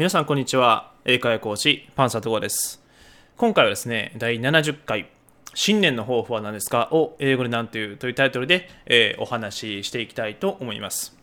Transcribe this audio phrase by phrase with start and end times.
[0.00, 0.94] 皆さんこんにちは。
[1.04, 2.82] 英会話講師パンサトゴです。
[3.36, 5.10] 今回はですね第70回
[5.52, 6.88] 新年の抱負は何ですか？
[6.92, 7.98] を英語で何という？
[7.98, 11.14] というタイトルで、えー、お話ししていきたいと思います。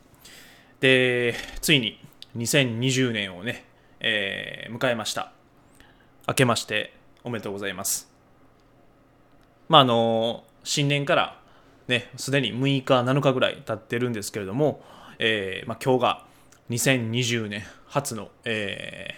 [0.79, 1.99] でついに
[2.37, 3.65] 2020年をね、
[3.99, 5.31] えー、迎えました。
[6.27, 8.11] 明けましておめでとうございます。
[9.69, 11.39] まああの新年から
[11.87, 14.83] ねすでに6日7日ぐらい経ってるんですけれども、
[15.17, 16.26] えーまあ、今日が
[16.69, 19.15] 2020年初の、え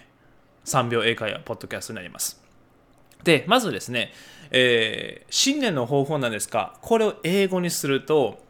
[0.65, 2.39] ー、3秒英会話ポッドキャストになります。
[3.23, 4.11] で、まずですね、
[4.51, 8.41] えー、新年の方法なんですが、これを英語にすると、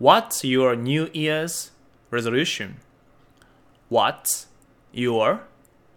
[0.00, 1.72] What's your New Year's
[2.10, 4.48] resolution?What's
[4.92, 5.40] your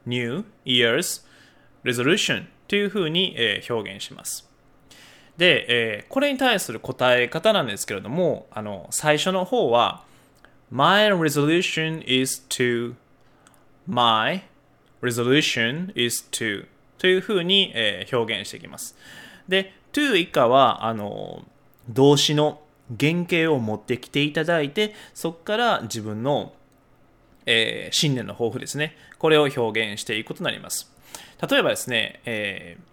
[0.06, 1.24] New Year's
[1.84, 2.48] resolution?
[2.68, 4.50] というふうに、えー、表現します。
[5.38, 10.04] で、えー、これに対する答え方なんですけれども、あの最初の方は、
[10.74, 12.96] My resolution is to
[13.86, 14.42] my
[15.02, 16.66] resolution is to
[16.98, 18.96] というふうに、えー、表現していきます。
[19.48, 21.46] で、to 以下は、あの、
[21.90, 22.64] 動詞の
[23.00, 26.54] 原型を持ってきていただいて、そこから自分の、
[27.46, 28.98] えー、新年の抱負ですね。
[29.20, 30.92] これを表現していくことになります。
[31.48, 32.84] 例えばですね、えー、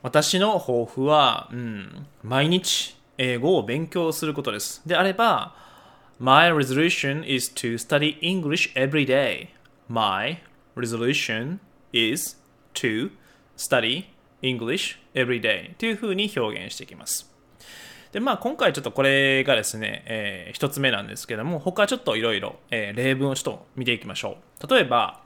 [0.00, 4.80] 私の抱負は、うん、毎日英語を勉強することです。
[4.86, 5.60] であれば、
[6.22, 9.54] My resolution is to study English every day.
[9.88, 10.40] My
[10.74, 11.60] resolution
[11.94, 12.36] is
[12.74, 13.12] to
[13.56, 14.10] study
[14.42, 17.32] English every day というふうに表現していきます。
[18.12, 24.66] で、まあ今回ちょっとこれがですね、えー、一つ目なんですけども、他ちょっといろいろ例文をちょっと見ていきましょう。
[24.68, 25.22] 例えば、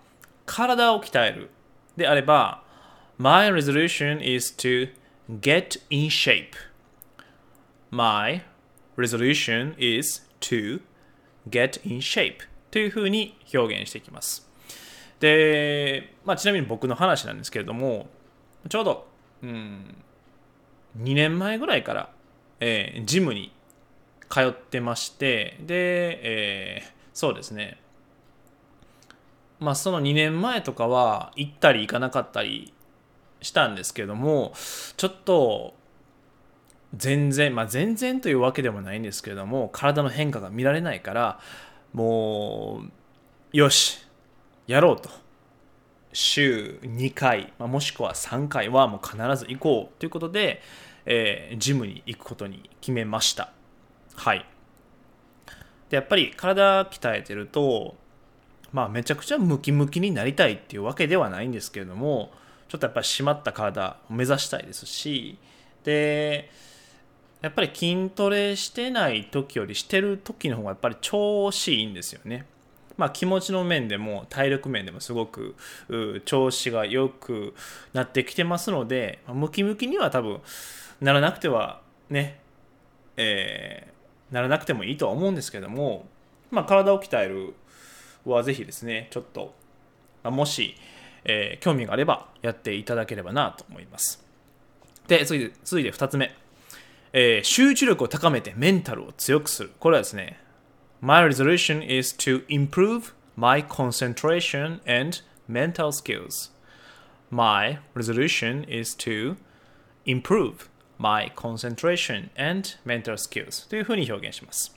[0.46, 1.50] 体を鍛える
[1.96, 2.62] であれば、
[3.18, 4.90] My resolution is to
[5.40, 6.52] get in shape.
[7.90, 8.44] My
[8.96, 10.82] resolution is to
[11.48, 12.38] get in shape
[12.70, 14.48] というふうに表現していきます。
[15.20, 18.08] で、まあ、ちなみに僕の話なんですけれども、
[18.68, 19.06] ちょうど、
[19.42, 19.94] うん、
[20.98, 22.10] 2年前ぐらいから、
[22.60, 23.52] えー、ジムに
[24.28, 27.78] 通ってまして、で、えー、そうですね、
[29.60, 32.74] まあ、その2年前とかは行ったり行かなかったり
[33.40, 34.52] したんですけども、
[34.96, 35.74] ちょっと
[36.96, 41.40] 全然、まあ、全然というわけでもないんですけれども体の変化が見られないから
[41.92, 42.82] も
[43.52, 44.04] うよし
[44.66, 45.10] やろうと。
[46.12, 50.00] 週2回、まあ、もしくは3回はもう必ず行こう。
[50.00, 50.62] ということで、
[51.06, 53.52] えー、ジムに行くことに決めました。
[54.14, 54.46] はい。
[55.90, 57.96] でやっぱり体鍛えてると
[58.72, 62.32] まあめちゃくちゃムキムキになりたいっていうわけではないんですけれども
[62.68, 65.38] ちょっとやっぱり締まった体を目指したいですし
[65.84, 66.50] で
[67.44, 72.46] やっぱり筋トレしてない時よりしてる時の方がやっぱり調子いいんですよね。
[72.96, 75.54] まあ、気持ちの面でも体力面でもすごく
[76.24, 77.54] 調子が良く
[77.92, 80.40] なってきてますので、ムキムキには多分
[81.02, 82.40] ならなくてはね、
[83.18, 86.06] えー、ならなくてもいいとは思うんですけども、
[86.50, 87.52] まあ、体を鍛える
[88.24, 89.52] はぜひですね、ちょっと、
[90.22, 90.76] まあ、もし、
[91.26, 94.24] えー、興味があればやっていただければなと思います。
[95.08, 96.34] で、次で、続いて2つ目。
[97.16, 99.70] えー、集中力を高めてメンタルを強くする。
[99.78, 100.40] これはですね、
[101.00, 106.50] My resolution is to improve my concentration and mental skills.
[107.30, 109.36] My resolution is to
[110.04, 114.76] improve my concentration and mental skills というふうに表現します。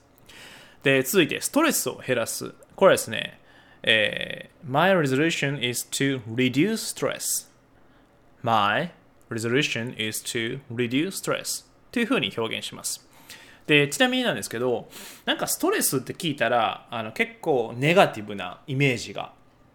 [0.83, 2.53] で、続いて、ストレスを減らす。
[2.75, 3.39] これはですね、
[3.81, 7.49] えー、My resolution is to reduce stress.
[8.43, 8.91] My
[9.31, 11.65] resolution is to reduce stress.
[11.97, 13.03] というふうに表現します。
[13.65, 14.87] で、ちなみになんですけど、
[15.25, 19.33] なんかストレスって聞いたら、あの結構ネガティブなイメージが、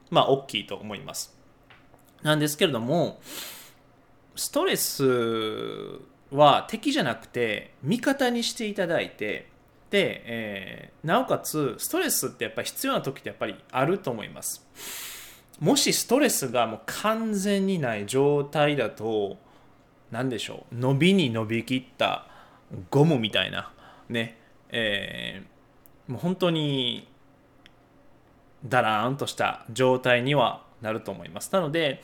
[0.08, 1.36] まあ大きいと思います。
[2.22, 3.20] なんですけれども、
[4.36, 5.02] ストレス
[6.30, 9.48] は敵じゃなくて味方にしていただいて、
[9.90, 14.64] で、えー、なおかつストレスってやっぱり必要な時ってやっぱりあると思います。
[15.58, 19.38] もしストレスがもう完全にない状態だと、
[20.12, 20.76] 何でしょう？
[20.76, 22.28] 伸びに伸びきった
[22.90, 23.72] ゴムみたいな。
[24.08, 24.38] ね。
[24.68, 27.08] えー、もう本当に
[28.64, 31.52] だらーんとした状態にはなると思います。
[31.52, 32.02] なので、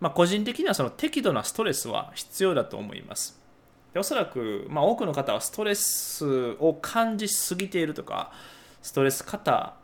[0.00, 3.38] まあ、個人的にはその適度なストレスは必要だと思います。
[3.92, 8.32] でおそらく、まあ、多くの方はストレスを感じすぎているとか
[8.82, 9.74] ストレス型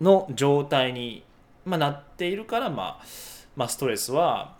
[0.00, 1.24] の状態に、
[1.64, 3.04] まあ、なっているから、まあ、
[3.56, 4.57] まあ、ストレスは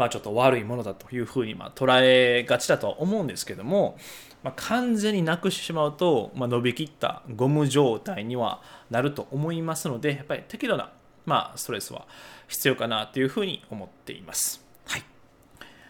[0.00, 3.98] まあ、ちょっと悪いものだというふうにま捉えがちだとは思うんですけども、
[4.42, 10.90] まあ、完全になくしてしまうと、まあ、伸びきったゴム状態にはなると思いますのでやっぱり適度な、
[11.26, 12.06] まあ、ストレスは
[12.48, 14.64] 必要かなというふうに思っています。
[14.86, 15.02] はい、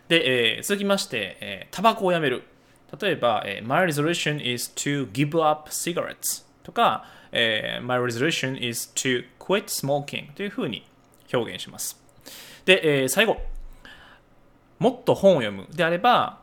[0.09, 2.43] で、えー、続きまして、えー、タバコをやめる。
[3.01, 10.85] 例えば、えー、My resolution is to give up cigarettes とか、えー、My resolution is to quit smoking というふうに
[11.33, 11.97] 表現します。
[12.65, 13.37] で、えー、最後、
[14.81, 16.41] もっと本を読むであれば、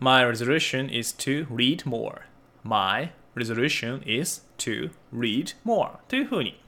[0.00, 2.22] My resolution is to read more.
[2.64, 6.60] My resolution is to read more というふうに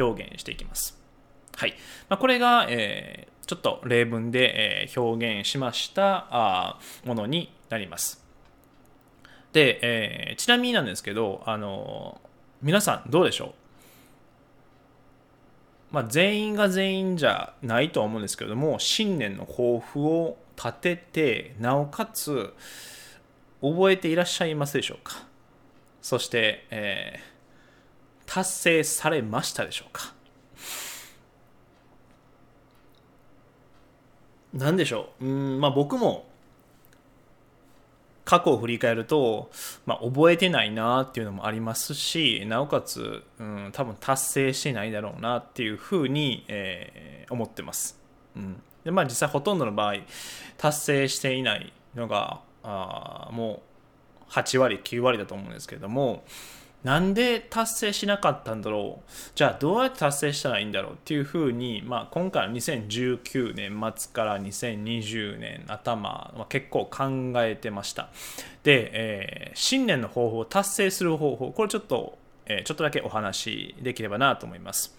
[0.00, 0.98] 表現していきます。
[1.56, 1.74] はい。
[2.08, 8.24] まあ、これが、えー、ちょっと例文で、えー、表現しましたあものになります。
[9.52, 12.20] で、えー、ちなみになんですけど、あの
[12.62, 13.54] 皆さんどうでしょう？
[15.94, 22.54] まあ、全員が全員じゃないとは思うんですけども新年の抱負を立ててなおかつ
[23.60, 25.24] 覚えていらっしゃいますでしょうか？
[26.00, 30.14] そして、えー、達成されましたでしょうか？
[34.52, 35.24] 何でしょう？
[35.24, 36.26] うんまあ僕も
[38.24, 39.50] 過去を振り返ると、
[39.84, 48.00] まあ、覚えてないなっていうのもありますしなおかつ、うん、多分達成してないだろうなっていうふうに、えー、思ってます。
[48.36, 48.62] うん。
[48.84, 49.94] でまあ、実際ほとんどの場合
[50.56, 53.62] 達成していないのがあも
[54.28, 56.24] う8割9割だと思うんですけれども
[56.82, 59.10] なんで達成しなかったんだろう？
[59.36, 68.08] じゃあどうやって達成したらいいんだろうっていうふうに、まあ、今回の2019年末から2020年頭、まあ、結構考えてました。
[68.64, 74.96] で、えー、新年の方法達成する方法これちょっと、えー、ちょっとだけお話できればなと思います。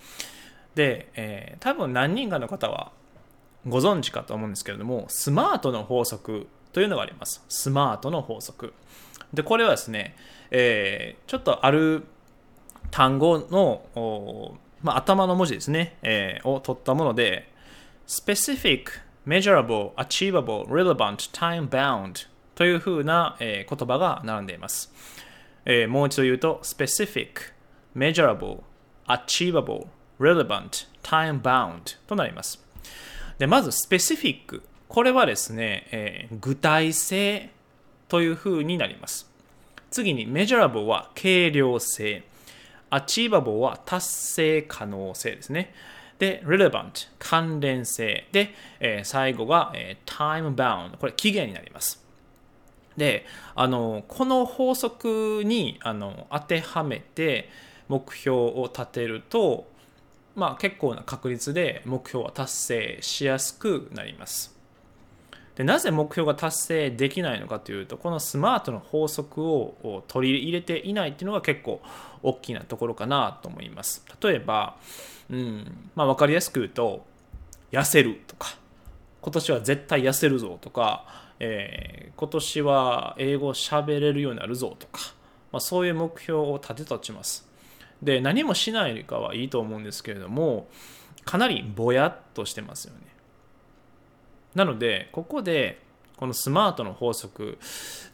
[0.76, 2.94] で、えー、多分何人かの方は
[3.68, 7.44] ご存知かと思うんですけれどもスマートの法則というのがあります。
[7.50, 8.74] スマートの法則。
[9.34, 10.16] でこれはですね
[10.56, 12.04] えー、ちょっとある
[12.92, 17.52] 単語の、まあ、頭の文字ですね、えー、を取ったもので
[18.08, 18.86] specific,
[19.26, 24.94] measurable, achievable, relevant, time bound というふうな、えー、言葉が並んでいます、
[25.66, 27.52] えー、もう一度言うと specific,
[27.96, 28.62] measurable,
[29.08, 29.88] achievable,
[30.20, 32.63] relevant, time bound となります。
[33.38, 37.50] でまず specific これはですね、えー、具体性
[38.08, 39.34] というふうになります
[39.94, 42.24] 次に measurable は軽量性。
[42.90, 45.74] achievable は達成可能性ですね。
[46.20, 48.28] で、relevant 関連性。
[48.32, 52.04] で、えー、最後が、えー、time bound これ期限になります。
[52.98, 53.26] で、
[53.56, 57.50] あの、この法則にあの当てはめて
[57.88, 59.68] 目標を立てると、
[60.36, 64.54] まあ結構な確率で目標は達成しやすくなります。
[65.56, 71.82] でなぜ目標が達成できないのかというとこのスマートの法則を取り入れていないっていうのが結構
[72.24, 74.78] 大きなところかなと思います例えば、
[75.30, 77.06] うんまあ、分かりやすく言うと
[77.72, 78.58] 痩せるとか
[79.22, 81.06] 今年は絶対痩せるぞとか、
[81.40, 85.14] えー、今年は英語を喋れるようになるぞとか、
[85.52, 87.48] まあ、そういう目標を立てたとします
[88.04, 90.68] で何もしないかはいいと思うんですけれども
[91.26, 93.00] かなりぼやっとしてますよね。
[94.56, 95.82] なのでここで
[96.18, 97.58] このスマートの法則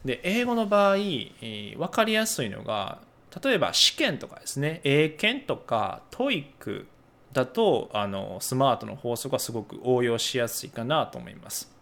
[0.04, 3.00] で英語の場合、分かりやすいのが
[3.42, 4.80] 例えば試験とかですね。
[4.84, 6.86] 英検とか TOEIC
[7.32, 11.72] だとあのスマートの法則はすごく応用しやすいかなと思います。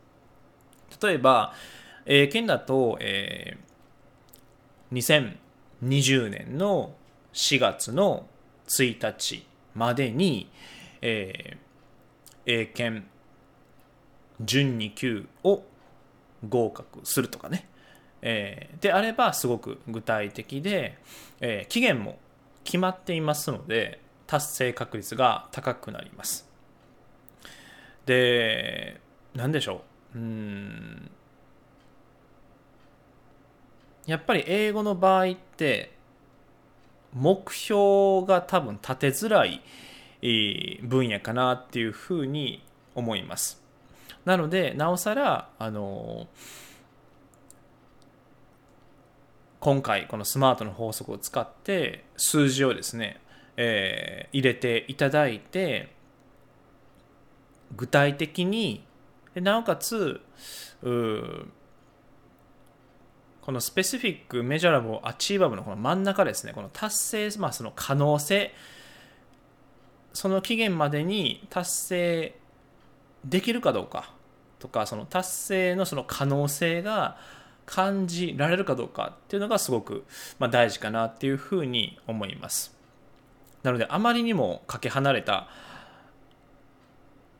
[1.02, 1.54] 例えば
[2.06, 5.36] 英検だと、えー、
[5.90, 6.94] 2020年の
[7.32, 8.26] 4月の
[8.66, 10.50] 1日までに、
[11.00, 11.58] えー、
[12.46, 13.06] 英検
[14.40, 15.62] 準2級を
[16.48, 17.68] 合格するとかね、
[18.22, 20.98] えー、であればすごく具体的で、
[21.40, 22.18] えー、期限も
[22.64, 26.48] 決まっていますので達成確率が高くなります。
[28.06, 29.00] で
[29.34, 29.82] 何でしょ
[30.14, 30.18] う。
[30.18, 31.10] うん。
[34.06, 35.97] やっぱり英語の場合って
[37.14, 39.62] 目標が多分立てづらい
[40.82, 42.62] 分野かなっていうふうに
[42.94, 43.62] 思います。
[44.24, 46.26] なのでなおさらあの
[49.60, 53.20] 今回このスマートの法則を使って数字をですね、
[53.56, 55.92] えー、入れていただいて
[57.76, 58.84] 具体的に
[59.34, 60.20] なおかつ
[60.82, 60.88] う
[63.48, 66.96] このスペシフィック、メジャラブ、アチーバブのこの真ん中ですね、この達
[67.30, 68.52] 成、まあ、その可能性、
[70.12, 72.38] その期限までに達成
[73.24, 74.12] できるかどうか
[74.58, 77.16] とかその達成のその可能性が
[77.64, 80.04] 感じられるかどうかっていうのがすごく、
[80.38, 82.76] ま、大事かなっていうふうに思います。
[83.62, 85.48] なのであまりにもかけ離れた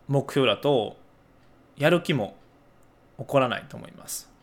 [0.06, 0.96] 目標だと
[1.76, 2.34] やる気も
[3.18, 4.37] 起こらないと思います。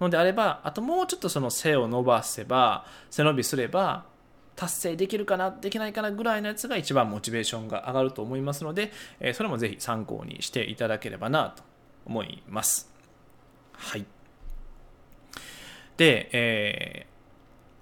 [0.00, 4.04] のであればあともうちょっとその背を伸ばせば背伸びすれば
[4.54, 11.62] 達成できるかなできないかなぐらいのやつが一番モチベーションが上がると思いますので、えそれもぜひ参考にしていただければなと
[12.06, 12.90] 思います
[13.72, 14.06] はい
[15.98, 17.06] で、え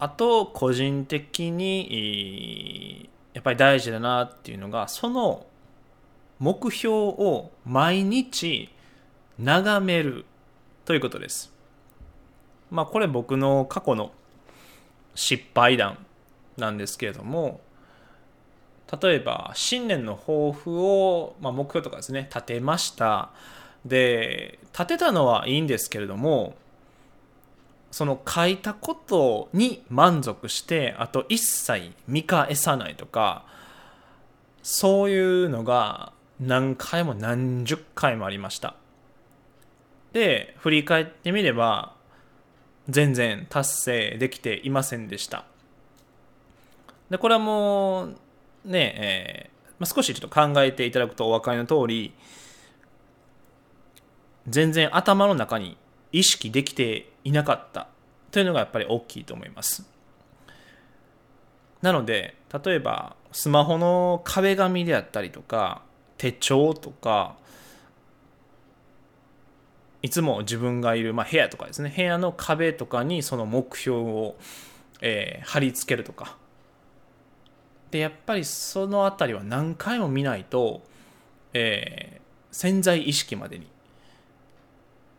[0.01, 5.47] ー、あと個人的にやっぱり大事だなっていうのがその
[6.39, 8.69] 目標を毎日
[9.39, 10.25] 眺める
[10.85, 11.54] ということです。
[12.75, 14.11] まあこれ僕の過去の
[15.15, 16.05] 失敗談
[16.57, 17.61] なんですけれども
[19.01, 23.31] 例えば新年の抱負を、まあ、目標とかですね立てました。
[23.85, 26.55] で立てたのはいいんですけれども
[27.91, 33.45] その書いたことに満足してあと一切見返さないとか
[34.63, 38.75] そういうのが何回も何十回もありました。
[40.13, 41.94] で振り返ってみれば
[42.89, 45.45] 全然達成できていませんでした。
[47.11, 48.17] でこれはもう
[48.65, 52.15] ねえーまあ、少しちょっと考えていただくとお分かりの通り
[54.49, 55.77] 全然頭の中に
[56.13, 57.89] 意識できていなかった。
[58.31, 59.87] というのがやっぱり大きいと思います。
[61.83, 65.83] なので例えばスマホの壁紙であったりとか
[66.19, 67.37] 手帳とか
[70.05, 74.37] いつも自分がいる、まあ、部屋とかですね部屋の壁とかにその目標を、
[75.01, 76.37] えー、貼り付けるとか
[77.91, 80.83] でやっぱりその辺りは何回も見ないと、
[81.55, 83.67] えー、潜在意識までに、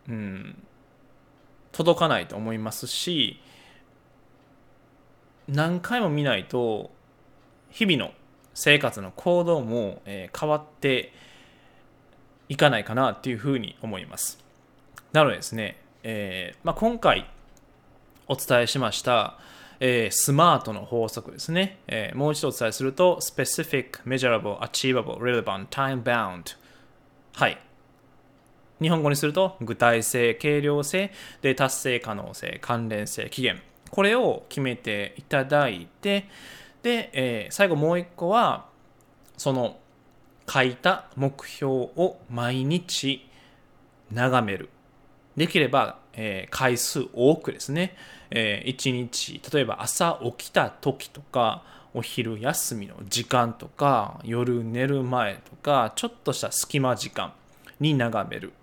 [0.08, 0.63] うん、
[1.72, 3.42] 届かないと思いますし
[5.48, 6.92] 何回も見ないと
[7.72, 8.12] 日々の
[8.54, 11.12] 生活の行動も、えー、変わって
[12.50, 14.45] いかないかなっていうふうに思います。
[15.15, 17.25] なのでですね、えーまあ、今回
[18.27, 19.38] お伝えしました、
[19.79, 26.57] えー、スマートの法則ですね、えー、もう一度お伝えすると specific, measurable, achievable, relevant, time bound
[27.34, 27.57] はい。
[28.81, 36.27] 日本語にすると具体性、軽量性で達成可能性、関連性、期限これを決めていただいて
[36.84, 38.65] で、えー、最後もう一個は
[39.38, 39.77] その
[40.45, 43.25] 書いた目標を毎日
[44.12, 44.72] 眺める。
[45.36, 47.96] できれば、えー、回数多くですね、
[48.32, 51.63] えー、1日例えば朝起きた時とか
[51.94, 57.34] お昼休みの時間とか夜寝る前とかちょっとした隙間時間
[57.80, 58.54] に眺める。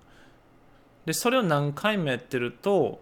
[1.07, 3.01] でそれを何回もやってると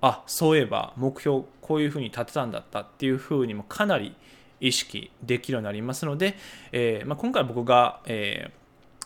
[0.00, 4.14] あそういえば目標こういうふうに立てたんだったっていうふうにもかなり
[4.60, 6.36] 意識できるようになりますので、
[6.72, 8.50] えー、まあ、今回僕が、えー、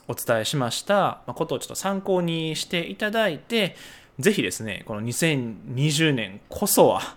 [0.09, 3.76] お伝えしましたことをちょっと参考にしていただいて
[4.18, 7.16] ぜひですねこの2020年こそは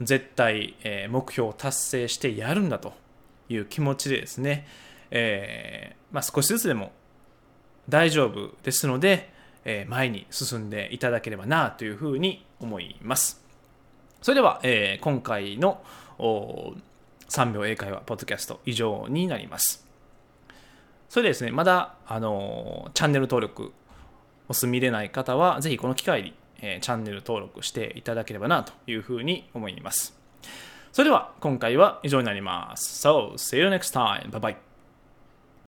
[0.00, 0.74] 絶対、
[1.08, 2.94] 目標を達成してやるんだと
[3.48, 4.66] いう気持ちでですね、
[5.10, 6.92] えまあ、少しずつでも
[7.88, 9.32] 大丈夫ですので、
[9.88, 13.42] 前に進んでいただければなというふうに思います。
[14.20, 15.82] それでは、えー、今回の
[16.18, 19.83] 3秒英会話ポッドキャスト以上になります。
[21.14, 23.72] それでですね、まだ、あのチャンネル登録
[24.48, 30.18] お済みでない方は、ぜひこの機会に、えー、チャンネル登録していただければなというふうに思います。
[30.90, 33.06] それでは今回は以上になります。
[33.06, 34.28] So, see you next time.
[34.28, 34.73] Bye bye.